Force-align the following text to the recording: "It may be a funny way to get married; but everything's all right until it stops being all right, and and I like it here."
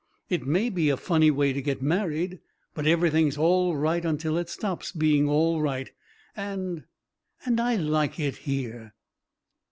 "It 0.29 0.47
may 0.47 0.69
be 0.71 0.89
a 0.89 0.97
funny 0.97 1.29
way 1.29 1.53
to 1.53 1.61
get 1.61 1.79
married; 1.79 2.39
but 2.73 2.87
everything's 2.87 3.37
all 3.37 3.75
right 3.77 4.03
until 4.03 4.35
it 4.39 4.49
stops 4.49 4.91
being 4.91 5.29
all 5.29 5.61
right, 5.61 5.91
and 6.35 6.85
and 7.45 7.59
I 7.59 7.75
like 7.75 8.19
it 8.19 8.37
here." 8.37 8.95